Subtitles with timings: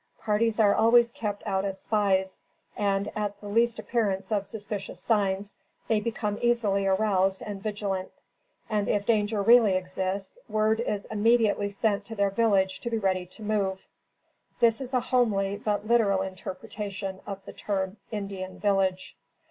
[0.19, 2.41] Parties are always kept out as spies,
[2.75, 5.53] and, at the least appearance of suspicious signs,
[5.87, 8.09] they become easily aroused and vigilant,
[8.67, 13.27] and if danger really exists, word is immediately sent to their village to be ready
[13.27, 13.87] to move.
[14.59, 19.15] This is a homely but literal interpretation of the term Indian village.